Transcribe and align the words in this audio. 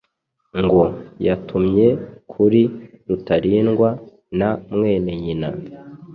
ngo 0.63 0.83
yatumye 1.25 1.87
kuri 2.31 2.61
Rutalindwa 3.07 3.89
na 4.39 4.49
mwene 4.77 5.11
nyina 5.23 5.49